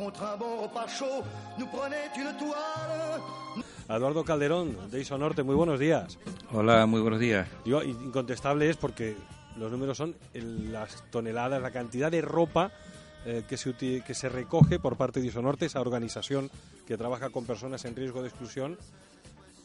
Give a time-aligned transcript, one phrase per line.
[0.00, 1.22] contre un bon repas chaud,
[1.58, 3.20] nous prenait une toile.
[3.88, 6.18] Eduardo Calderón, de Isonorte, muy buenos días.
[6.52, 7.46] Hola, muy buenos días.
[7.64, 9.16] Digo, incontestable es porque
[9.56, 12.70] los números son las toneladas, la cantidad de ropa
[13.26, 16.50] eh, que, se, uti- que se recoge por parte de Isonorte, esa organización
[16.86, 18.78] que trabaja con personas en riesgo de exclusión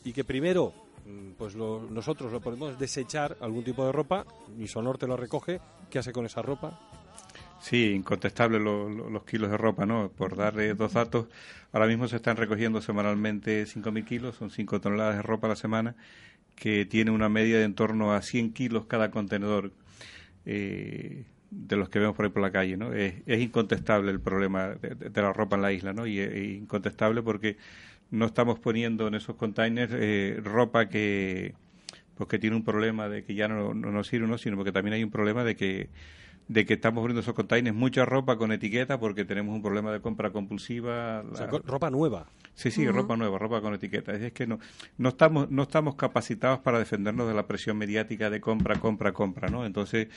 [0.04, 0.74] y que primero
[1.06, 4.26] mm, pues lo- nosotros lo podemos desechar algún tipo de ropa,
[4.60, 6.80] Isonorte lo recoge, ¿qué hace con esa ropa?
[7.68, 10.12] Sí, incontestable lo- lo- los kilos de ropa, ¿no?
[10.12, 11.28] Por darle dos datos,
[11.72, 15.56] ahora mismo se están recogiendo semanalmente 5.000 kilos, son 5 toneladas de ropa a la
[15.56, 15.96] semana,
[16.56, 19.73] que tiene una media de en torno a 100 kilos cada contenedor
[20.46, 22.94] eh, de los que vemos por ahí por la calle, ¿no?
[22.94, 26.08] Es, es incontestable el problema de, la ropa en la isla, ¿no?
[26.08, 27.58] Y es, es incontestable porque
[28.12, 31.56] no estamos poniendo en esos containers eh, ropa que
[32.16, 34.72] pues que tiene un problema de que ya no, no nos sirve, no, sino porque
[34.72, 35.90] también hay un problema de que
[36.48, 39.99] de que estamos poniendo esos containers mucha ropa con etiqueta porque tenemos un problema de
[40.02, 41.22] compra compulsiva.
[41.31, 42.27] O sea, la- ropa nueva.
[42.53, 44.14] Sí, sí, ropa nueva, ropa con etiqueta.
[44.14, 44.59] Es, que no,
[44.97, 49.50] no estamos, no estamos capacitados para defendernos de la presión mediática de compra, compra, compra,
[49.50, 49.66] ¿no?
[49.66, 50.08] Entonces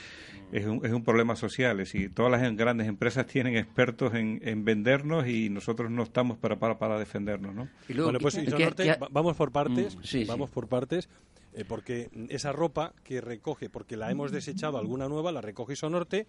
[0.53, 1.79] es un, es un problema social.
[1.81, 6.37] Es decir, todas las grandes empresas tienen expertos en, en vendernos y nosotros no estamos
[6.37, 7.67] para, para, para defendernos, ¿no?
[7.89, 10.25] Y luego, Bueno, pues ¿qué- Isonorte, qué- va- vamos por partes, Mm, sí, sí.
[10.25, 11.09] vamos por partes,
[11.53, 16.27] eh, porque esa ropa que recoge, porque la hemos desechado alguna nueva, la recoge Isonorte,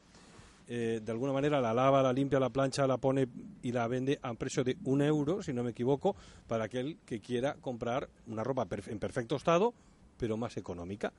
[0.68, 3.26] eh, de alguna manera la lava, la limpia, la plancha, la pone
[3.62, 6.14] y la vende a un precio de un euro, si no me equivoco,
[6.46, 9.74] para aquel que quiera comprar una ropa en perfecto estado,
[10.16, 11.12] pero más económica.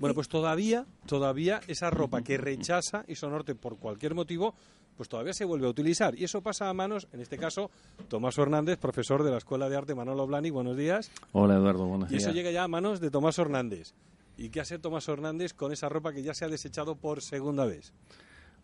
[0.00, 4.54] Bueno, pues todavía, todavía esa ropa que rechaza Isonorte por cualquier motivo,
[4.98, 6.14] pues todavía se vuelve a utilizar.
[6.18, 7.70] Y eso pasa a manos, en este caso,
[8.08, 11.10] Tomás Hernández, profesor de la Escuela de Arte Manolo Blani, buenos días.
[11.32, 12.34] Hola Eduardo, buenos Y eso días.
[12.34, 13.94] llega ya a manos de Tomás Hernández.
[14.36, 17.64] ¿Y qué hace Tomás Hernández con esa ropa que ya se ha desechado por segunda
[17.64, 17.92] vez?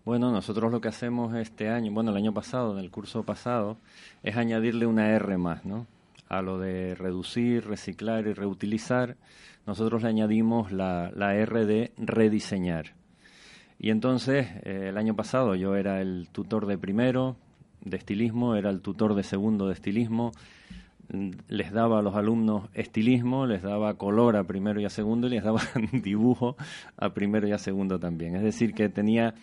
[0.04, 3.78] Bueno, nosotros lo que hacemos este año, bueno, el año pasado, en el curso pasado,
[4.24, 5.86] es añadirle una R más, ¿no?
[6.28, 9.16] A lo de reducir, reciclar y reutilizar,
[9.66, 12.92] nosotros le añadimos la, la R de rediseñar.
[13.78, 17.36] Y entonces, eh, el año pasado yo era el tutor de primero
[17.82, 20.32] de estilismo, era el tutor de segundo de estilismo,
[21.12, 25.26] mm, les daba a los alumnos estilismo, les daba color a primero y a segundo
[25.26, 25.60] y les daba
[25.92, 26.56] dibujo
[26.96, 28.36] a primero y a segundo también.
[28.36, 29.34] Es decir, que tenía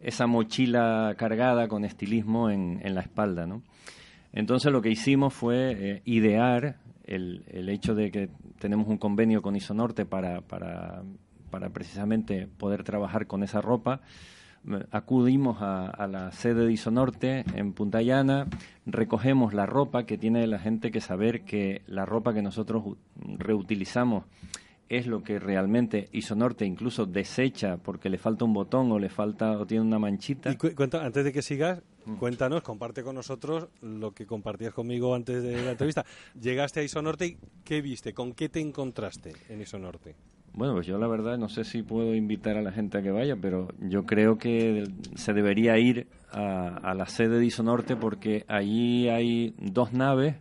[0.00, 3.62] esa mochila cargada con estilismo en, en la espalda, ¿no?
[4.32, 8.28] Entonces lo que hicimos fue eh, idear el, el hecho de que
[8.58, 11.02] tenemos un convenio con Isonorte para, para,
[11.50, 14.00] para precisamente poder trabajar con esa ropa.
[14.90, 18.46] Acudimos a, a la sede de Isonorte en Punta Llana,
[18.86, 22.82] recogemos la ropa que tiene la gente que saber que la ropa que nosotros
[23.38, 24.24] reutilizamos
[24.88, 29.52] es lo que realmente Isonorte incluso desecha porque le falta un botón o le falta
[29.58, 30.50] o tiene una manchita.
[30.50, 31.80] Y cu- cuenta, antes de que sigas,
[32.18, 36.04] cuéntanos, comparte con nosotros lo que compartías conmigo antes de la entrevista.
[36.40, 38.12] Llegaste a Isonorte y ¿qué viste?
[38.12, 40.16] ¿Con qué te encontraste en Isonorte?
[40.58, 43.12] Bueno, pues yo la verdad no sé si puedo invitar a la gente a que
[43.12, 44.82] vaya, pero yo creo que
[45.14, 50.34] se debería ir a, a la sede de Isonorte porque allí hay dos naves,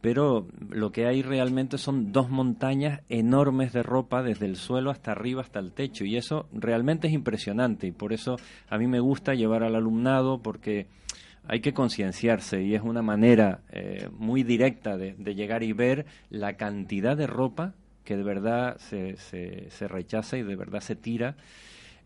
[0.00, 5.12] pero lo que hay realmente son dos montañas enormes de ropa desde el suelo hasta
[5.12, 8.36] arriba, hasta el techo, y eso realmente es impresionante y por eso
[8.70, 10.86] a mí me gusta llevar al alumnado porque
[11.46, 16.06] hay que concienciarse y es una manera eh, muy directa de, de llegar y ver
[16.30, 20.96] la cantidad de ropa que de verdad se, se, se rechaza y de verdad se
[20.96, 21.36] tira.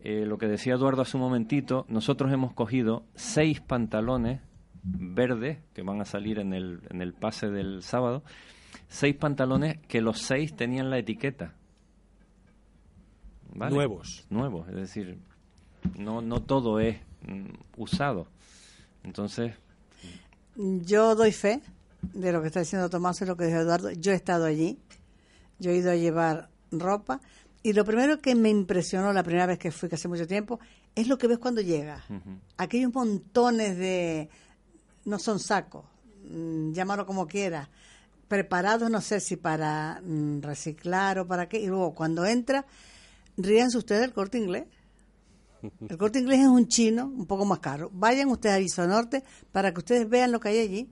[0.01, 4.41] Eh, lo que decía Eduardo hace un momentito, nosotros hemos cogido seis pantalones
[4.83, 8.23] verdes que van a salir en el, en el pase del sábado,
[8.87, 11.53] seis pantalones que los seis tenían la etiqueta.
[13.53, 13.75] ¿Vale?
[13.75, 14.25] Nuevos.
[14.29, 15.17] Nuevos, es decir,
[15.97, 18.27] no, no todo es mm, usado.
[19.03, 19.53] Entonces,
[20.55, 21.61] Yo doy fe
[22.13, 23.91] de lo que está diciendo Tomás y lo que dijo Eduardo.
[23.91, 24.79] Yo he estado allí,
[25.59, 27.21] yo he ido a llevar ropa
[27.61, 30.59] y lo primero que me impresionó la primera vez que fui, que hace mucho tiempo,
[30.95, 32.03] es lo que ves cuando llegas.
[32.57, 34.29] Aquellos montones de,
[35.05, 35.85] no son sacos,
[36.23, 37.67] mm, llámalo como quieras,
[38.27, 42.65] preparados, no sé si para mm, reciclar o para qué, y luego cuando entra,
[43.35, 44.65] ríanse ustedes del corte inglés.
[45.89, 47.89] El corte inglés es un chino un poco más caro.
[47.93, 50.89] Vayan ustedes a Isonorte para que ustedes vean lo que hay allí.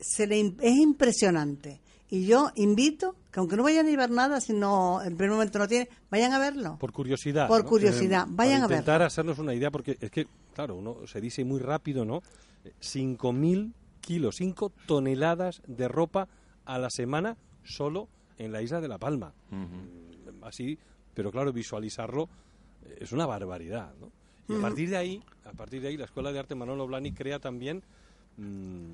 [0.00, 1.80] Se le, es impresionante.
[2.08, 5.58] Y yo invito que aunque no vayan a llevar nada, si no, en primer momento
[5.58, 6.76] no tienen, vayan a verlo.
[6.78, 7.48] Por curiosidad.
[7.48, 7.68] Por ¿no?
[7.68, 9.06] curiosidad, vayan a para intentar verlo.
[9.06, 12.22] hacernos una idea, porque es que, claro, uno se dice muy rápido, ¿no?
[12.80, 16.28] 5.000 kilos, 5 toneladas de ropa
[16.64, 18.08] a la semana solo
[18.38, 19.32] en la isla de La Palma.
[20.42, 20.78] Así,
[21.14, 22.28] pero claro, visualizarlo
[22.84, 24.12] eh, es una barbaridad, ¿no?
[24.48, 27.10] Y a partir de ahí, a partir de ahí, la Escuela de Arte Manolo Blani
[27.12, 27.82] crea también
[28.36, 28.92] mm,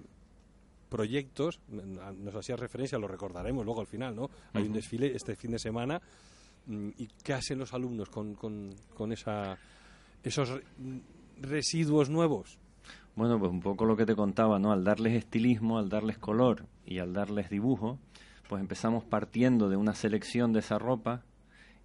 [0.93, 4.29] proyectos, nos hacía referencia, lo recordaremos luego al final, ¿no?
[4.53, 5.99] Hay un desfile este fin de semana
[6.67, 9.57] mm, y qué hacen los alumnos con, con, con esa,
[10.23, 10.99] esos mm,
[11.41, 12.59] residuos nuevos.
[13.17, 14.71] Bueno, pues un poco lo que te contaba, ¿no?
[14.71, 17.99] Al darles estilismo, al darles color y al darles dibujo,
[18.51, 21.23] pues empezamos partiendo de una selección de esa ropa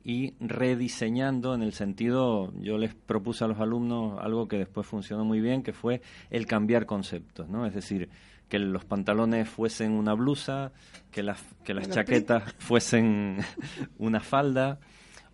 [0.04, 5.24] y rediseñando en el sentido, yo les propuse a los alumnos algo que después funcionó
[5.24, 7.66] muy bien, que fue el cambiar conceptos, ¿no?
[7.66, 8.10] Es decir,
[8.50, 10.72] que los pantalones fuesen una blusa,
[11.12, 13.38] que las, que las chaquetas fuesen
[13.98, 14.80] una falda,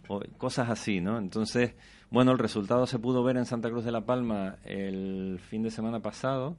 [0.08, 1.18] o cosas así, ¿no?
[1.18, 1.76] Entonces,
[2.10, 5.72] bueno, el resultado se pudo ver en Santa Cruz de la Palma el fin de
[5.72, 6.58] semana pasado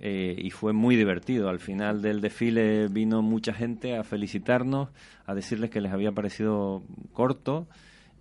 [0.00, 1.48] eh, y fue muy divertido.
[1.48, 4.88] Al final del desfile vino mucha gente a felicitarnos,
[5.26, 7.66] a decirles que les había parecido corto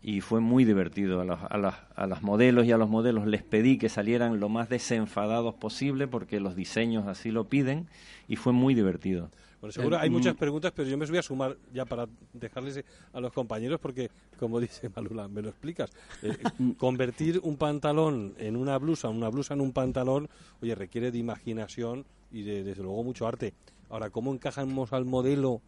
[0.01, 1.21] y fue muy divertido.
[1.21, 4.39] A los, a, las, a las modelos y a los modelos les pedí que salieran
[4.39, 7.87] lo más desenfadados posible porque los diseños así lo piden
[8.27, 9.29] y fue muy divertido.
[9.59, 10.37] Bueno, seguro hay muchas mm.
[10.37, 14.09] preguntas, pero yo me voy a sumar ya para dejarles a los compañeros porque,
[14.39, 15.89] como dice Malula, me lo explicas.
[16.21, 16.37] Eh,
[16.77, 20.29] convertir un pantalón en una blusa, una blusa en un pantalón,
[20.61, 23.53] oye, requiere de imaginación y de, desde luego mucho arte.
[23.89, 25.61] Ahora, ¿cómo encajamos al modelo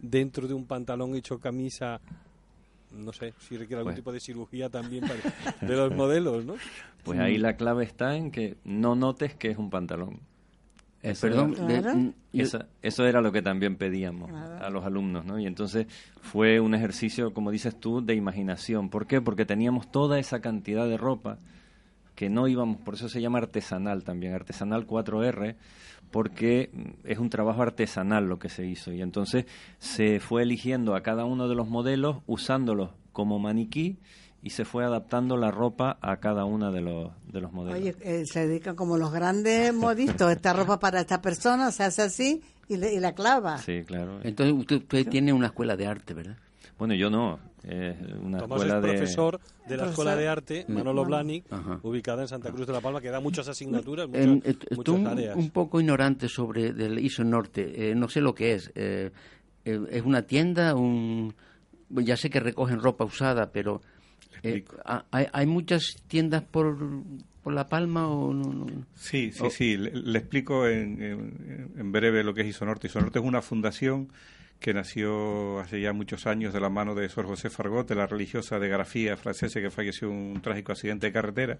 [0.00, 2.00] dentro de un pantalón hecho camisa?
[2.92, 5.14] No sé, si requiere algún Pues- tipo de cirugía también para-
[5.60, 6.54] de los modelos, ¿no?
[7.04, 10.20] Pues ahí la clave está en que no notes que es un pantalón.
[11.02, 14.64] Eh, Eso perdón, era- de- Esa- eso era lo que también pedíamos Claro.
[14.64, 15.38] a los alumnos, ¿no?
[15.38, 15.86] Y entonces
[16.22, 18.88] fue un ejercicio, como dices tú, de imaginación.
[18.90, 19.20] ¿Por qué?
[19.20, 21.38] Porque teníamos toda esa cantidad de ropa
[22.16, 25.54] que no íbamos, por eso se llama artesanal también, artesanal 4R,
[26.10, 26.70] porque
[27.04, 28.92] es un trabajo artesanal lo que se hizo.
[28.92, 29.46] Y entonces
[29.78, 33.98] se fue eligiendo a cada uno de los modelos, usándolos como maniquí,
[34.42, 37.80] y se fue adaptando la ropa a cada uno de los, de los modelos.
[37.80, 40.30] Oye, eh, se dedican como los grandes modistas.
[40.30, 43.58] Esta ropa para esta persona se hace así y, le- y la clava.
[43.58, 44.20] Sí, claro.
[44.22, 46.36] Entonces usted, usted tiene una escuela de arte, ¿verdad?
[46.78, 47.38] Bueno, yo no.
[47.64, 48.88] Es una Tomás escuela es de...
[48.88, 49.88] profesor de la Profesor.
[49.90, 51.04] Escuela de Arte, Manolo.
[51.04, 51.80] Blahnik, Ajá.
[51.82, 54.76] ubicada en Santa Cruz de la Palma, que da muchas asignaturas, muchas, En- est- estoy
[54.76, 55.36] muchas un, tareas.
[55.36, 57.90] un poco ignorante sobre del ISO Norte.
[57.90, 58.70] Eh, no sé lo que es.
[58.76, 59.10] Eh,
[59.64, 60.74] eh, ¿Es una tienda?
[60.76, 61.34] un
[61.90, 63.82] Ya sé que recogen ropa usada, pero...
[64.42, 64.76] eh, explico.
[64.84, 66.78] ¿ha- ¿hay, hay muchas tiendas por,
[67.42, 68.52] por La Palma o no?
[68.54, 68.66] no?
[68.94, 69.50] Sí, sí, Oh.
[69.50, 69.76] sí.
[69.76, 72.86] Le, le explico en, en- en breve lo que es Isonorte.
[72.86, 74.08] Isonorte es una fundación
[74.60, 78.06] que nació hace ya muchos años de la mano de Sor José Fargot, de la
[78.06, 81.58] religiosa de grafía francesa que falleció en un trágico accidente de carretera.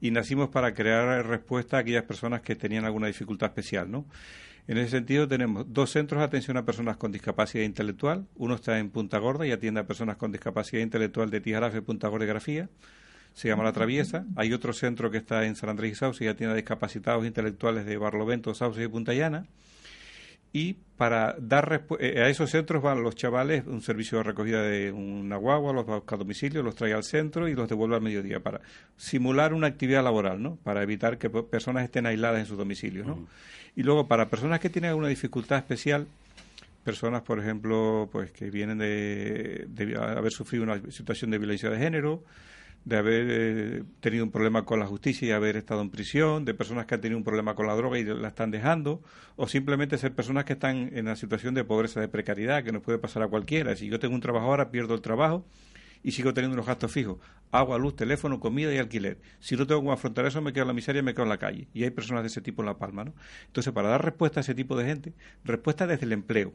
[0.00, 4.06] Y nacimos para crear respuesta a aquellas personas que tenían alguna dificultad especial, ¿no?
[4.68, 8.26] En ese sentido tenemos dos centros de atención a personas con discapacidad intelectual.
[8.36, 12.08] Uno está en Punta Gorda y atiende a personas con discapacidad intelectual de Tijarafe, Punta
[12.08, 12.68] Gorda y Grafía
[13.34, 14.24] se llama La Traviesa.
[14.36, 17.86] Hay otro centro que está en San Andrés y Sauce y atiende a discapacitados intelectuales
[17.86, 19.46] de Barlovento, Sauce y Punta Llana.
[20.52, 24.92] Y para dar eh, a esos centros van los chavales, un servicio de recogida de
[24.92, 28.40] una guagua, los busca a domicilio, los trae al centro y los devuelve al mediodía
[28.40, 28.60] para
[28.96, 30.56] simular una actividad laboral, ¿no?
[30.62, 33.26] Para evitar que pe- personas estén aisladas en sus domicilios, ¿no?
[33.74, 36.06] Y luego para personas que tienen alguna dificultad especial,
[36.84, 41.78] personas, por ejemplo, pues que vienen de, de haber sufrido una situación de violencia de
[41.78, 42.22] género,
[42.84, 46.54] de haber eh, tenido un problema con la justicia y haber estado en prisión, de
[46.54, 49.02] personas que han tenido un problema con la droga y la están dejando,
[49.36, 52.82] o simplemente ser personas que están en una situación de pobreza, de precariedad, que nos
[52.82, 53.76] puede pasar a cualquiera.
[53.76, 55.44] Si yo tengo un trabajo ahora, pierdo el trabajo
[56.02, 57.18] y sigo teniendo unos gastos fijos,
[57.52, 59.18] agua, luz, teléfono, comida y alquiler.
[59.38, 61.28] Si no tengo cómo afrontar eso, me quedo en la miseria y me quedo en
[61.28, 61.68] la calle.
[61.72, 63.14] Y hay personas de ese tipo en La Palma, ¿no?
[63.46, 65.12] Entonces, para dar respuesta a ese tipo de gente,
[65.44, 66.52] respuesta desde el empleo,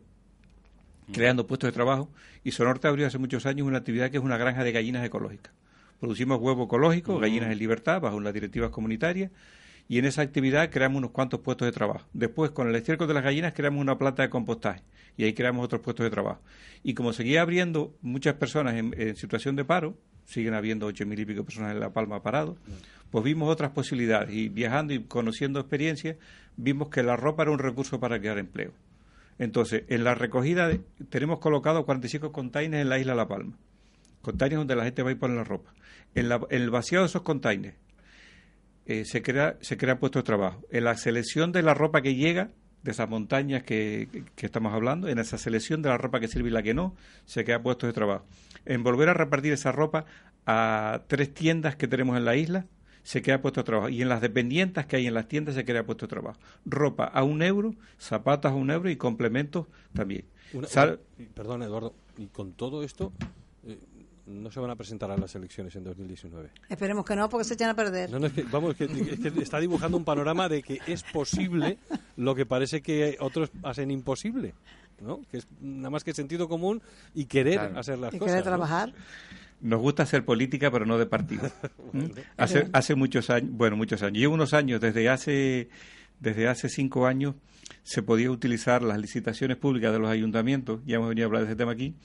[1.13, 2.09] creando puestos de trabajo.
[2.43, 5.53] Y Sonorte abrió hace muchos años una actividad que es una granja de gallinas ecológicas.
[5.99, 9.31] Producimos huevo ecológico, gallinas en libertad, bajo las directivas comunitarias,
[9.89, 12.05] y en esa actividad creamos unos cuantos puestos de trabajo.
[12.13, 14.81] Después, con el estiércol de las gallinas, creamos una planta de compostaje,
[15.17, 16.39] y ahí creamos otros puestos de trabajo.
[16.83, 21.19] Y como seguía abriendo muchas personas en, en situación de paro, siguen habiendo ocho mil
[21.19, 22.57] y pico personas en La Palma parados,
[23.09, 26.17] pues vimos otras posibilidades, y viajando y conociendo experiencias,
[26.57, 28.71] vimos que la ropa era un recurso para crear empleo.
[29.39, 33.53] Entonces, en la recogida de- tenemos colocado 45 containers en la isla La Palma.
[34.21, 35.71] Containers donde la gente va y pone la ropa.
[36.19, 37.75] En, la- en el vaciado de esos containers
[38.85, 40.61] eh, se crea se crean puestos de trabajo.
[40.71, 42.51] En la selección de la ropa que llega
[42.83, 46.49] de esas montañas que, que- estamos hablando, en esa selección de la ropa que sirve
[46.49, 46.95] y la que no,
[47.25, 48.25] se crean puestos de trabajo.
[48.65, 50.05] En volver a repartir esa ropa
[50.45, 52.65] a tres tiendas que tenemos en la isla,
[53.03, 53.89] se crea puesto de trabajo.
[53.89, 56.39] Y en las dependientes que hay en las tiendas se crea puesto de trabajo.
[56.65, 60.25] Ropa a un euro, zapatos a un euro y complementos también.
[60.53, 60.67] Una-
[61.33, 63.11] perdón, Eduardo, y con todo esto,
[64.27, 66.49] no se van a presentar a las elecciones en 2019.
[66.69, 68.11] Esperemos que no, porque se echan a perder.
[68.11, 70.79] No, no, es que, vamos, es que, es que está dibujando un panorama de que
[70.85, 71.77] es posible
[72.17, 74.53] lo que parece que otros hacen imposible,
[75.01, 75.21] ¿no?
[75.31, 76.81] Que es nada más que sentido común
[77.15, 77.79] y querer Claro.
[77.79, 78.33] hacer las Y cosas.
[78.33, 78.49] querer ¿no?
[78.51, 78.93] trabajar.
[79.61, 81.49] Nos gusta hacer política, pero no de partido.
[81.93, 82.05] ¿Mm?
[82.37, 85.69] hace, hace muchos años, bueno, muchos años, llevo unos años, desde hace,
[86.19, 87.33] desde hace cinco años,
[87.83, 91.47] se podía utilizar las licitaciones públicas de los ayuntamientos, ya hemos venido a hablar de
[91.49, 91.95] ese tema aquí,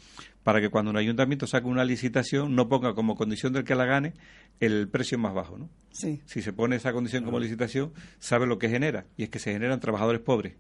[0.43, 3.85] para que cuando un ayuntamiento saque una licitación no ponga como condición del que la
[3.85, 4.15] gane
[4.61, 5.69] el precio más bajo, ¿no?
[5.91, 6.21] Sí.
[6.27, 9.53] Si se pone esa condición como licitación, sabe lo que genera, y es que se
[9.53, 10.55] generan trabajadores pobres.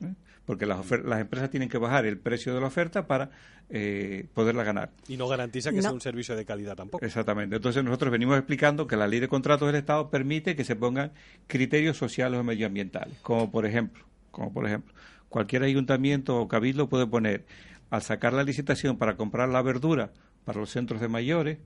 [0.00, 0.14] ¿eh?
[0.44, 3.30] Porque las, las empresas tienen que bajar el precio de la oferta para
[3.68, 4.90] eh, poderla ganar.
[5.08, 5.82] Y no garantiza que No.
[5.82, 7.04] sea un servicio de calidad tampoco.
[7.04, 7.56] Exactamente.
[7.56, 11.10] Entonces nosotros venimos explicando que la ley de contratos del Estado permite que se pongan
[11.48, 14.94] criterios sociales o medioambientales, como por ejemplo, como por ejemplo,
[15.28, 17.44] cualquier ayuntamiento o cabildo puede poner
[17.90, 20.12] al sacar la licitación para comprar la verdura
[20.44, 21.58] para los centros de mayores,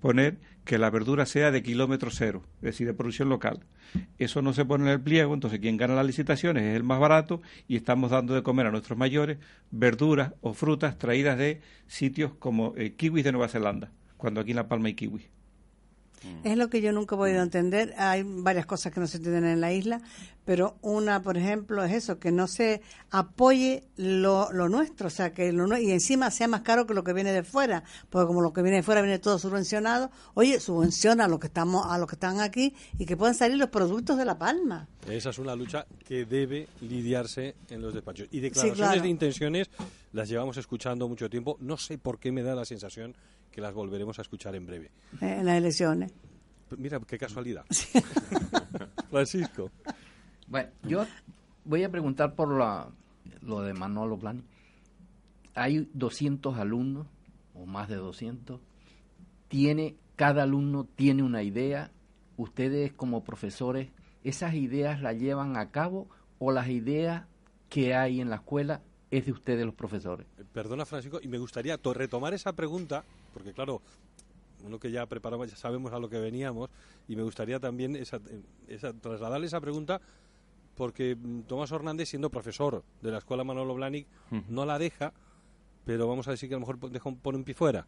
[0.00, 3.60] poner que la verdura sea de kilómetro cero, es decir, de producción local.
[4.18, 7.00] Eso no se pone en el pliego, entonces quien gana las licitaciones es el más
[7.00, 9.38] barato y estamos dando de comer a nuestros mayores
[9.70, 14.56] verduras o frutas traídas de sitios como eh, kiwis de Nueva Zelanda, cuando aquí en
[14.56, 15.24] La Palma hay kiwis.
[16.44, 17.94] Es lo que yo nunca he podido entender.
[17.96, 20.00] Hay varias cosas que no se entienden en la isla,
[20.44, 25.32] pero una, por ejemplo, es eso, que no se apoye lo, lo nuestro, o sea,
[25.32, 28.40] que lo y encima sea más caro que lo que viene de fuera, porque como
[28.40, 31.96] lo que viene de fuera viene todo subvencionado, oye, subvenciona a los que estamos a
[31.98, 34.88] los que están aquí y que puedan salir los productos de La Palma.
[35.08, 38.26] Esa es una lucha que debe lidiarse en los despachos.
[38.30, 39.02] Y declaraciones claro.
[39.02, 39.70] de intenciones
[40.12, 41.56] las llevamos escuchando mucho tiempo.
[41.60, 43.14] No sé por qué me da la sensación
[43.52, 44.90] que las volveremos a escuchar en breve.
[45.20, 46.12] eh, en las elecciones.
[46.76, 47.64] Mira, qué casualidad.
[49.10, 49.70] Francisco.
[50.48, 51.04] Bueno, yo
[51.64, 52.88] voy a preguntar por la,
[53.42, 54.42] lo de Manolo Plan.
[55.54, 57.06] Hay 200 alumnos,
[57.54, 58.58] o más de 200.
[59.48, 61.90] Tiene, cada alumno tiene una idea.
[62.38, 63.90] Ustedes como profesores,
[64.24, 67.26] ¿esas ideas las llevan a cabo o las ideas
[67.68, 68.80] que hay en la escuela
[69.12, 70.26] es de ustedes los profesores?
[70.38, 73.80] Eh, Perdona, Francisco, y me gustaría to- retomar esa pregunta, porque claro,
[74.64, 76.70] uno que ya preparamos, ya sabemos a lo que veníamos,
[77.08, 80.00] y me gustaría también esa, eh, esa- trasladarle esa pregunta,
[80.76, 84.06] porque mm, Tomás Hernández, siendo profesor de la escuela Manolo Blahnik,
[84.48, 85.12] no la deja,
[85.84, 87.86] pero vamos a decir que a lo mejor deja un- pone un pie fuera,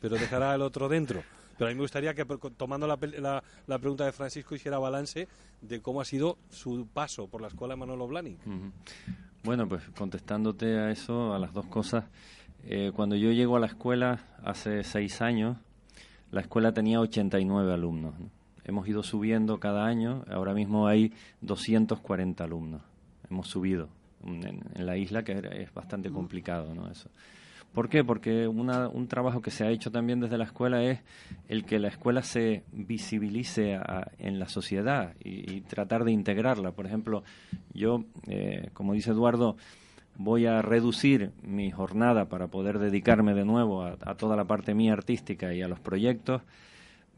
[0.00, 1.22] pero dejará el otro dentro.
[1.56, 2.24] Pero a mí me gustaría que,
[2.56, 5.28] tomando la, pel- la- la pregunta de Francisco, hiciera balance
[5.60, 8.38] de cómo ha sido su paso por la escuela Manolo Blahnik.
[9.44, 12.06] Bueno, pues contestándote a eso, a las dos cosas,
[12.64, 15.58] eh, cuando yo llego a la escuela hace seis años,
[16.30, 18.18] la escuela tenía 89 alumnos.
[18.18, 18.30] ¿no?
[18.64, 22.80] Hemos ido subiendo cada año, ahora mismo hay 240 alumnos.
[23.30, 23.90] Hemos subido
[24.24, 26.90] en, en la isla, que es bastante complicado, ¿no?
[26.90, 27.10] Eso.
[27.74, 28.04] ¿Por qué?
[28.04, 31.00] Porque una- un trabajo que se ha hecho también desde la escuela es
[31.48, 36.70] el que la escuela se visibilice a- en la sociedad y, tratar de integrarla.
[36.72, 37.24] Por ejemplo,
[37.72, 39.56] yo, eh, como dice Eduardo,
[40.16, 44.72] voy a reducir mi jornada para poder dedicarme de nuevo a, a toda la parte
[44.74, 46.42] mía artística y a los proyectos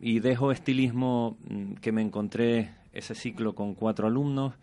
[0.01, 4.55] y dejo estilismo mm, que me encontré ese ciclo con cuatro alumnos,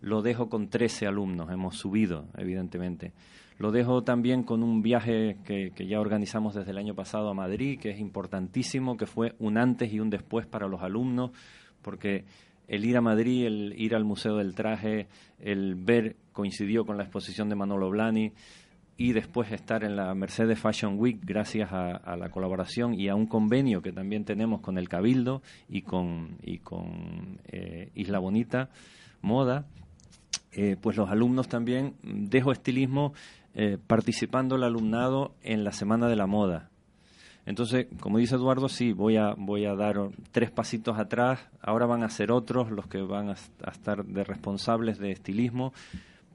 [0.00, 3.12] lo dejo con 13 alumnos, hemos subido, evidentemente.
[3.58, 7.34] Lo dejo también con un viaje que, que ya organizamos desde el año pasado a
[7.34, 11.30] Madrid, que es importantísimo, que fue un antes y un después para los alumnos,
[11.82, 12.24] porque
[12.68, 15.06] el ir a Madrid, el ir al Museo del Traje,
[15.40, 18.32] el ver, coincidió con la exposición de Manolo Blani,
[18.98, 23.26] y después estar en la Mercedes Fashion Week gracias a, la colaboración y a un
[23.26, 28.70] convenio que también tenemos con el Cabildo y con, y con eh, Isla Bonita
[29.20, 29.66] Moda,
[30.52, 33.12] eh, pues los alumnos también dejo estilismo
[33.56, 36.70] eh, participando el alumnado en la Semana de la Moda.
[37.46, 39.96] Entonces, como dice Eduardo, sí, voy a, voy a dar
[40.32, 43.32] tres pasitos atrás, ahora van a ser otros los que van a,
[43.70, 45.72] estar de responsables de estilismo,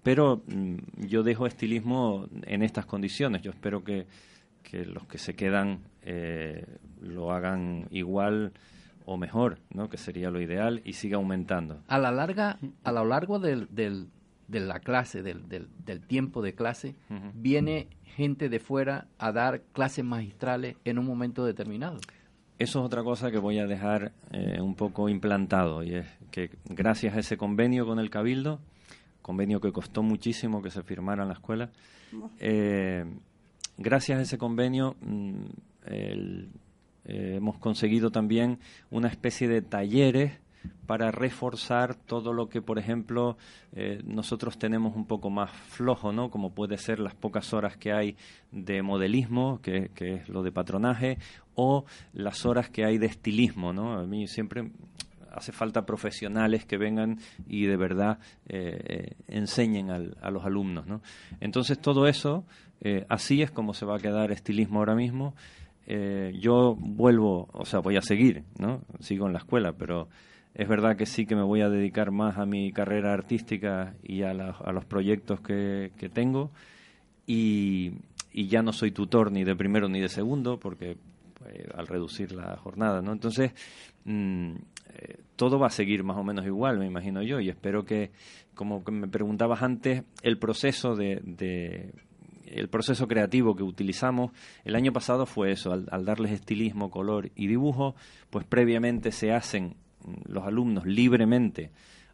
[0.03, 3.41] pero mm, yo dejo estilismo en estas condiciones.
[3.41, 4.07] Yo espero que,
[4.63, 6.65] que los que se quedan eh,
[7.01, 8.53] lo hagan igual
[9.05, 9.89] o mejor, ¿no?
[9.89, 11.81] que sería lo ideal, y siga aumentando.
[11.87, 13.67] A la larga, a lo largo del-
[14.51, 16.95] de la clase, del, del, del tiempo de clase,
[17.33, 21.99] viene gente de fuera a dar clases magistrales en un momento determinado.
[22.59, 26.51] Eso es otra cosa que voy a dejar eh, un poco implantado y es que
[26.65, 28.59] gracias a ese convenio con el Cabildo,
[29.23, 31.71] convenio que costó muchísimo que se firmara en la escuela,
[32.39, 33.05] eh,
[33.77, 35.43] gracias a ese convenio mm,
[35.87, 36.49] el-
[37.05, 38.59] eh, hemos conseguido también
[38.91, 40.33] una especie de talleres
[40.85, 43.37] para reforzar todo lo que, por ejemplo,
[43.73, 46.29] eh, nosotros tenemos un poco más flojo, ¿no?
[46.29, 48.17] Como puede ser las pocas horas que hay
[48.51, 51.17] de modelismo, que, es lo de patronaje,
[51.55, 53.93] o las horas que hay de estilismo, ¿no?
[53.99, 54.71] A mí siempre
[55.31, 61.01] hace falta profesionales que vengan y de verdad eh, eh, enseñen a los alumnos, ¿no?
[61.39, 62.43] Entonces todo eso,
[63.07, 65.35] así es como se va a quedar estilismo ahora mismo.
[65.87, 68.81] yo vuelvo, o sea, voy a seguir, ¿no?
[68.99, 70.09] Sigo en la escuela, pero
[70.53, 74.23] es verdad que sí que me voy a dedicar más a mi carrera artística y
[74.23, 76.51] a, los proyectos que, tengo
[77.25, 77.93] y,
[78.33, 80.97] ya no soy tutor ni de primero ni de segundo porque
[81.35, 83.13] pues, al reducir la jornada, ¿no?
[83.13, 83.53] Entonces,
[84.05, 84.55] mm,
[84.93, 88.11] eh, todo va a seguir más o menos igual, me imagino yo, y espero que,
[88.53, 91.93] como me preguntabas antes, el proceso de,
[92.45, 94.31] el proceso creativo que utilizamos
[94.65, 97.95] el año pasado fue eso, al, al darles estilismo, color y dibujo,
[98.29, 99.75] pues previamente se hacen
[100.25, 101.71] los alumnos libremente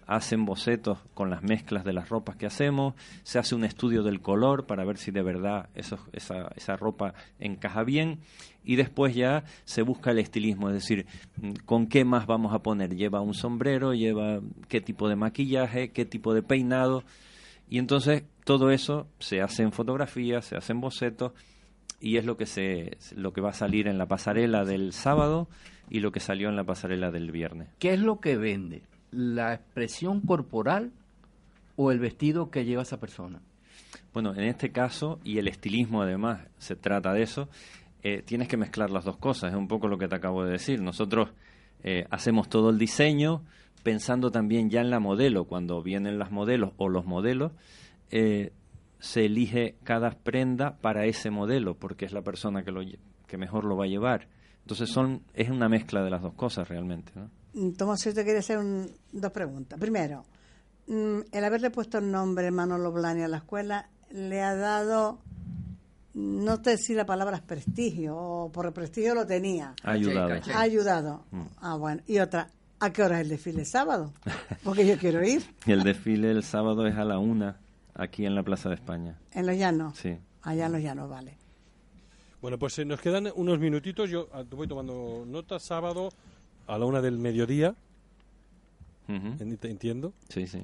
[0.08, 4.22] hacen bocetos con las mezclas de las ropas que hacemos, se hace un estudio del
[4.22, 8.20] color para ver si de verdad esa, esa ropa encaja bien
[8.64, 11.06] y después ya se busca el estilismo, es decir,
[11.66, 14.40] con qué más vamos a poner, lleva un sombrero, lleva
[14.70, 17.04] qué tipo de maquillaje, qué tipo de peinado
[17.70, 21.34] y entonces todo eso se hace en fotografía, se hace en bocetos
[22.00, 25.50] y es lo que se lo que va a salir en la pasarela del sábado
[25.90, 27.70] y lo que salió en la pasarela del viernes.
[27.80, 28.84] ¿Qué es lo que vende?
[29.12, 30.92] ¿La expresión corporal
[31.76, 33.42] o el vestido que lleva esa persona?
[34.14, 37.50] Bueno, en este caso, y el estilismo además se trata de eso,
[38.04, 40.52] eh, tienes que mezclar las dos cosas, es un poco lo que te acabo de
[40.52, 40.82] decir.
[40.82, 41.30] Nosotros
[41.84, 43.44] eh, hacemos todo el diseño
[43.84, 47.54] pensando también ya en la modelo, cuando vienen las modelos o los modelos,
[48.12, 48.52] eh,
[49.00, 52.82] se elige cada prenda para ese modelo, porque es la persona que, lo,
[53.28, 54.28] que mejor lo va a llevar.
[54.68, 57.14] Entonces son es una mezcla de las dos cosas realmente.
[57.16, 57.30] ¿no?
[57.54, 58.60] Mm, Tomás, yo te quería hacer
[59.14, 59.80] dos preguntas.
[59.80, 60.26] Primero,
[60.88, 65.20] mm, el haberle puesto el nombre Manolo Blani a la escuela le ha dado,
[66.16, 69.74] no te decir la palabra prestigio, o por el prestigio lo tenía.
[69.84, 70.34] Ha ayudado.
[70.54, 71.24] Ha ayudado.
[71.32, 71.42] Mm.
[71.62, 72.02] Ah, bueno.
[72.06, 72.50] Y otra,
[72.82, 74.12] ¿a qué hora es el desfile sábado?
[74.66, 75.46] Porque yo quiero ir.
[75.66, 77.56] el desfile el sábado es a la una,
[77.96, 79.18] aquí en la Plaza de España.
[79.32, 79.98] ¿En Los Llanos?
[79.98, 80.18] Sí.
[80.42, 81.38] Allá en Los Llanos, vale.
[82.48, 84.10] Bueno, pues eh, nos quedan unos minutitos.
[84.10, 85.60] Yo ah, voy tomando nota.
[85.60, 86.12] Sábado
[86.66, 87.76] a la una del mediodía
[89.08, 90.14] ¿Entiendo?
[90.30, 90.62] Sí, sí.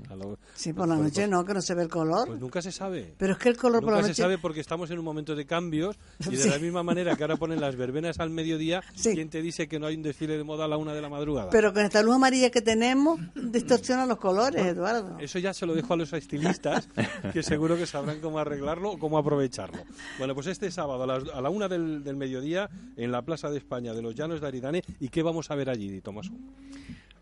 [0.56, 2.28] Sí, por la noche no, que no se ve el color.
[2.28, 3.14] Pues nunca se sabe.
[3.18, 4.14] Pero es que el color por la noche...
[4.14, 5.98] se sabe porque estamos en un momento de cambios
[6.30, 9.68] y de la misma manera que ahora ponen las verbenas al mediodía, ¿quién te dice
[9.68, 11.50] que no hay un desfile de moda a la una de la madrugada?
[11.52, 15.18] Pero con esta luz amarilla que tenemos, distorsiona los colores, Eduardo.
[15.20, 16.90] Eso ya se lo dejo a los estilistas,
[17.32, 19.84] que seguro que sabrán cómo arreglarlo o cómo aprovecharlo.
[20.18, 23.94] Bueno, pues este sábado a, la una del, del, mediodía en la Plaza de España
[23.94, 26.30] de los Llanos de Aridane, ¿y qué vamos a ver allí, Tomás?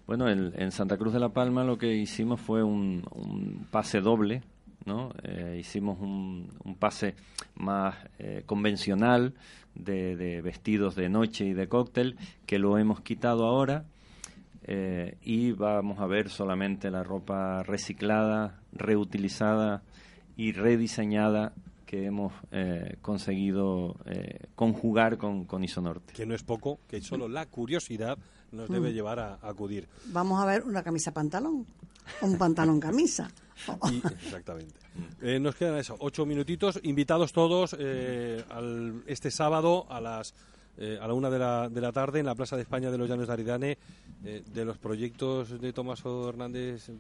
[0.08, 4.42] Bueno, en, Santa Cruz de la Palma lo que hicimos fue un, pase doble,
[4.86, 5.12] ¿no?
[5.24, 7.16] Eh, hicimos un, pase
[7.56, 9.34] más eh, convencional
[9.76, 13.86] de, vestidos de noche y de cóctel, que lo hemos quitado ahora
[14.64, 19.84] eh, y vamos a ver solamente la ropa reciclada, reutilizada
[20.36, 21.54] y rediseñada
[21.86, 22.32] que hemos
[23.02, 23.98] conseguido
[24.56, 26.14] conjugar con, con Isonorte.
[26.14, 28.18] Que no es poco, que solo la curiosidad
[28.52, 28.94] nos debe mm.
[28.94, 29.88] llevar a, acudir.
[30.08, 31.66] Vamos a ver una camisa pantalón,
[32.22, 33.30] un pantalón camisa.
[34.26, 34.80] exactamente.
[35.22, 38.44] Eh, nos quedan eso, ocho minutitos, invitados todos eh,
[39.06, 40.34] este sábado a las
[40.78, 42.98] eh, a la una de la, de la tarde en la Plaza de España de
[42.98, 43.78] los Llanos de Aridane
[44.22, 46.92] de los proyectos de Tomás Hernández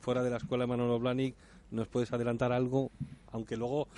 [0.00, 1.34] fuera de la escuela de Manolo Blanic.
[1.70, 2.90] ¿Nos puedes adelantar algo?
[3.32, 3.88] Aunque luego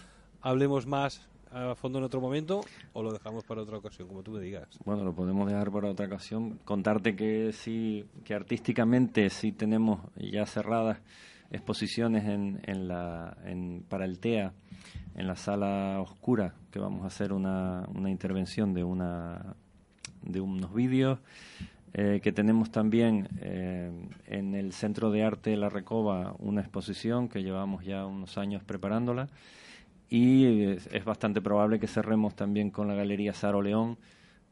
[0.41, 2.61] hablemos más a fondo en otro momento
[2.93, 4.69] o lo dejamos para otra ocasión, como tú me digas?
[4.85, 6.59] Bueno, lo podemos dejar para otra ocasión.
[6.65, 10.99] Contarte que sí, que artísticamente sí tenemos ya cerradas
[11.51, 14.53] exposiciones en, en la, en, para el TEA
[15.15, 19.57] en la sala oscura, que vamos a hacer una, una intervención de, una,
[20.23, 21.19] de unos vídeos.
[21.93, 23.91] Eh, que tenemos también eh,
[24.29, 28.63] en el Centro de Arte de La Recoba una exposición que llevamos ya unos años
[28.63, 29.29] preparándola
[30.11, 33.97] y es, bastante probable que cerremos también con la Galería Saro León,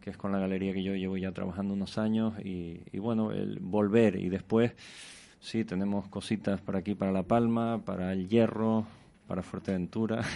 [0.00, 2.34] que es con la galería que yo llevo ya trabajando unos años.
[2.44, 4.72] Y, bueno, el volver y después,
[5.40, 8.86] sí, tenemos cositas para aquí, para La Palma, para El Hierro,
[9.26, 10.22] para Fuerteventura.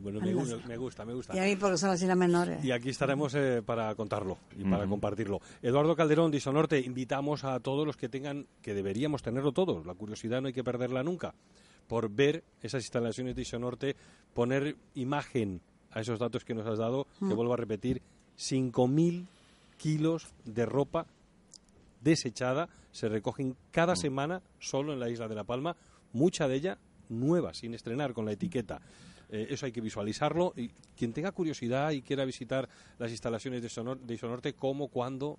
[0.00, 1.36] Bueno, me, gusta, me gusta.
[1.36, 2.64] Y a mí porque son las islas menores.
[2.64, 5.42] Y aquí estaremos eh, para contarlo y para compartirlo.
[5.60, 10.40] Eduardo Calderón, Disonorte, invitamos a todos los que tengan, que deberíamos tenerlo todos, la curiosidad
[10.40, 11.34] no hay que perderla nunca,
[11.90, 13.96] por ver esas instalaciones de Isonorte,
[14.32, 17.34] poner imagen a esos datos que nos has dado, que mm.
[17.34, 18.00] vuelvo a repetir,
[18.38, 19.26] 5.000
[19.76, 21.06] kilos de ropa
[22.00, 23.96] desechada se recogen cada Mm.
[23.96, 25.74] semana solo en la isla de La Palma,
[26.12, 28.80] mucha de ella nueva, sin estrenar, con la etiqueta.
[29.30, 32.68] Eh, eso hay que visualizarlo y quien tenga curiosidad y quiera visitar
[33.00, 35.38] las instalaciones de, Sonor- de Isonorte, cómo, cuándo.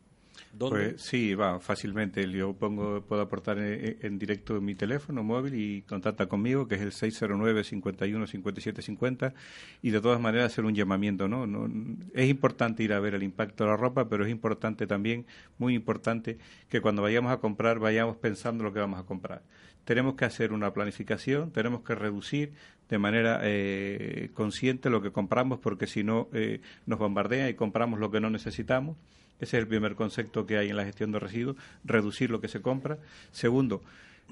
[0.58, 2.30] Pues sí, va, fácilmente.
[2.30, 6.82] Yo pongo, puedo aportar en, en directo mi teléfono móvil y contacta conmigo, que es
[6.82, 9.34] el 609 51 57 50
[9.82, 11.48] y de todas maneras hacer un llamamiento, ¿no?
[11.48, 11.68] no
[12.14, 15.26] es importante ir a ver el impacto de la ropa, pero es importante también,
[15.58, 16.38] muy importante,
[16.70, 19.44] que cuando vayamos a comprar vayamos pensando lo que vamos a comprar.
[19.86, 22.54] Tenemos que hacer una planificación, tenemos que reducir
[22.88, 28.00] de manera eh, consciente lo que compramos, porque si no eh, nos bombardean y compramos
[28.00, 28.98] lo que no necesitamos.
[29.42, 32.48] Ese es el primer concepto que hay en la gestión de residuos, reducir lo que
[32.48, 33.00] se compra.
[33.32, 33.82] Segundo,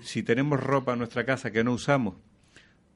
[0.01, 2.15] si tenemos ropa en nuestra casa que no usamos,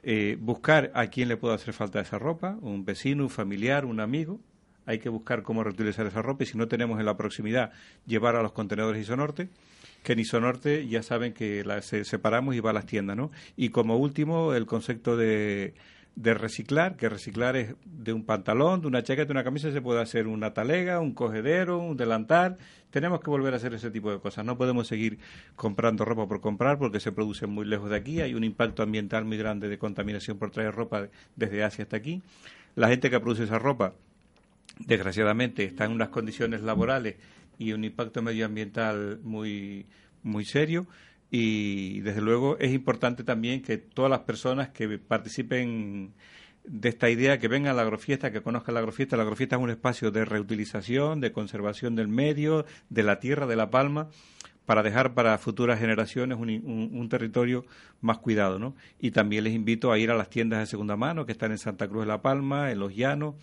[0.03, 3.99] eh, buscar a quién le puede hacer falta esa ropa, un vecino, un familiar, un
[3.99, 4.39] amigo.
[4.85, 7.71] Hay que buscar cómo reutilizar esa ropa y si no tenemos en la proximidad,
[8.05, 9.47] llevar a los contenedores Isonorte,
[10.03, 13.31] que en Isonorte ya saben que la se- separamos y va a las tiendas, ¿no?
[13.55, 15.73] Y como último, el concepto de,
[16.15, 19.81] de reciclar, que reciclar es de un pantalón, de una chaqueta, de una camisa, se
[19.81, 22.57] puede hacer una talega, un cogedero, un delantal.
[22.91, 24.45] Tenemos que volver a hacer ese tipo de cosas.
[24.45, 25.17] No podemos seguir
[25.55, 28.21] comprando ropa por comprar porque se produce muy lejos de aquí.
[28.21, 32.21] Hay un impacto ambiental muy grande de contaminación por traer ropa desde Asia hasta aquí.
[32.75, 33.93] La gente que produce esa ropa,
[34.79, 37.15] desgraciadamente, está en unas condiciones laborales
[37.57, 39.87] y un impacto medioambiental muy,
[40.21, 40.85] muy serio.
[41.35, 46.13] Y desde luego es importante también que todas las personas que participen
[46.63, 49.17] de esta idea, que vengan a la agrofiesta, que conozcan la agrofiesta.
[49.17, 53.55] La agrofiesta es un espacio de reutilización, de conservación del medio, de la tierra, de
[53.55, 54.09] la palma,
[54.67, 57.65] para dejar para futuras generaciones un, un- un territorio
[57.99, 58.59] más cuidado.
[58.59, 58.75] ¿no?
[58.99, 61.57] Y también les invito a ir a las tiendas de segunda mano que están en
[61.57, 63.33] Santa Cruz de la Palma, en Los Llanos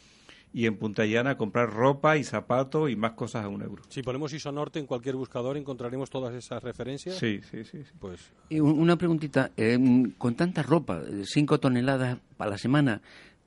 [0.53, 3.83] y en Punta Llana a comprar ropa y zapatos y más cosas a un euro.
[3.89, 7.17] Si ponemos Isonorte en cualquier buscador, encontraremos todas esas referencias.
[7.17, 7.85] Sí, sí, sí.
[7.85, 7.91] sí.
[8.01, 9.79] Pues Y un- una preguntita, eh,
[10.19, 13.01] con tanta ropa, eh, cinco toneladas para la semana,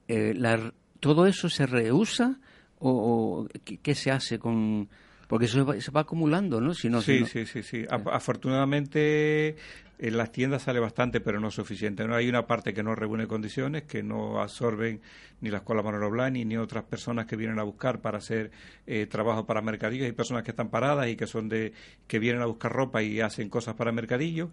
[0.08, 2.40] eh, la- ¿todo eso se reusa
[2.80, 4.88] o, o qué, qué se hace con...?
[5.28, 6.74] Porque eso se va, se va acumulando, ¿no?
[6.74, 7.84] Si no, si sí, no- sí, sí, sí.
[7.90, 9.56] A- Afortunadamente
[10.04, 12.06] en las tiendas sale bastante, pero no suficiente.
[12.06, 15.00] No hay una parte que no reúne condiciones, que no absorben
[15.40, 18.52] ni la Escuela Manolo Blani ni otras personas que vienen a buscar para hacer
[18.86, 20.06] eh, trabajo para mercadillos.
[20.06, 21.72] Hay personas que están paradas y que son de
[22.06, 24.50] que vienen a buscar ropa y hacen cosas para mercadillos.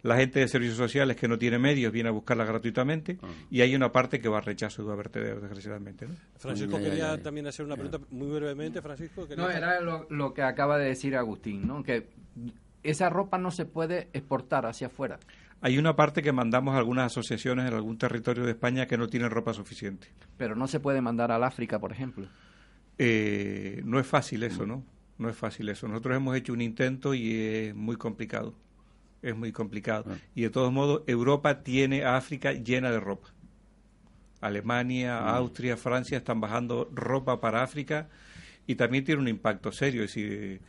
[0.00, 3.18] La gente de servicios sociales que no tiene medios viene a buscarla gratuitamente
[3.50, 6.06] y hay una parte que va a rechazo y va a vertederos, desgraciadamente.
[6.06, 6.14] ¿no?
[6.38, 7.22] Francisco quería ya, ya.
[7.22, 9.28] también hacer una pregunta muy brevemente, Francisco.
[9.36, 11.82] No, era lo, lo que acaba de decir Agustín, ¿no?
[11.82, 12.08] Que
[12.84, 15.18] esa ropa no se puede exportar hacia afuera.
[15.60, 19.08] Hay una parte que mandamos a algunas asociaciones en algún territorio de España que no
[19.08, 20.08] tienen ropa suficiente.
[20.36, 22.28] Pero no se puede mandar al África, por ejemplo.
[22.98, 24.84] Eh, no es fácil eso, ¿no?
[25.16, 25.88] No es fácil eso.
[25.88, 28.54] Nosotros hemos hecho un intento y es muy complicado.
[29.22, 30.04] Es muy complicado.
[30.34, 33.28] Y de todos modos, Europa tiene a África llena de ropa.
[34.42, 38.08] Alemania, Austria, Francia están bajando ropa para África
[38.66, 40.04] y también tiene un impacto serio.
[40.04, 40.60] Es decir,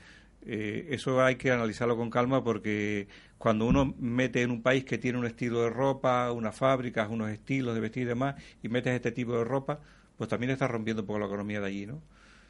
[0.46, 4.98] eh, eso hay que analizarlo con calma porque cuando uno mete en un país que
[4.98, 8.94] tiene un estilo de ropa, unas fábricas, unos estilos de vestir y demás, y metes
[8.94, 9.80] este tipo de ropa,
[10.18, 12.02] pues también está rompiendo un poco la economía de allí, ¿no?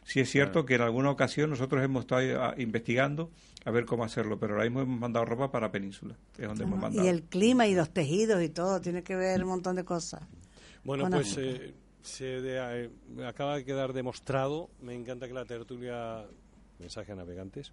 [0.03, 3.31] Sí es cierto que en alguna ocasión nosotros hemos estado ah, investigando
[3.65, 6.79] a ver cómo hacerlo, pero ahora mismo hemos mandado ropa para Península, es donde hemos
[6.79, 7.03] mandado.
[7.03, 10.21] Y el clima y los tejidos y todo, tiene que ver un montón de cosas.
[10.83, 11.17] Bueno, Bueno.
[11.17, 14.69] pues eh, se de- eh, acaba de quedar demostrado.
[14.79, 16.23] Me encanta que la tertulia.
[16.77, 17.71] Mensaje a navegantes.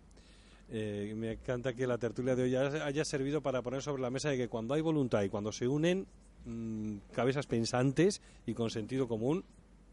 [0.75, 4.31] Eh, me encanta que la tertulia de hoy haya, servido para poner sobre la mesa
[4.31, 6.07] de que cuando hay voluntad y cuando se unen
[6.47, 9.45] mm, cabezas pensantes y con sentido común,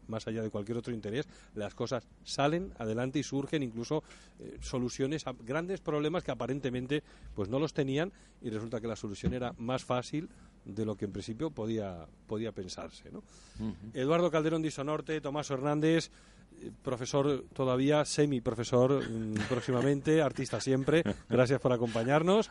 [0.06, 4.02] más allá de cualquier otro interés, las cosas salen adelante y surgen incluso
[4.38, 7.02] eh, soluciones a grandes problemas que aparentemente
[7.34, 10.30] pues no los tenían y resulta que la solución era más fácil
[10.64, 13.22] de lo que en principio podía podía pensarse, ¿no?
[13.92, 16.10] Eduardo Calderón Disonorte, Tomás Hernández,
[16.82, 21.02] profesor todavía, semi-profesor mm, próximamente, artista siempre.
[21.28, 22.50] Gracias por acompañarnos.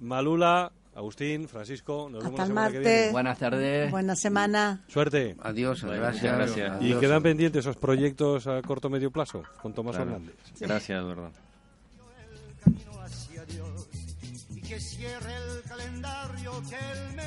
[0.00, 2.94] Malula, Agustín, Francisco, nos vemos Hasta la el semana que martes.
[2.98, 3.12] viene.
[3.12, 3.90] Buenas tardes.
[3.90, 4.84] Buena semana.
[4.88, 5.36] Suerte.
[5.40, 6.36] Adiós, Bueno, gracias.
[6.36, 6.82] gracias.
[6.82, 7.00] Y adiós.
[7.00, 10.12] quedan pendientes esos proyectos a corto medio plazo con Tomás Claro.
[10.12, 10.34] Hernández.
[10.60, 11.30] Gracias, Eduardo.
[14.68, 17.13] que cierre el calendario que él me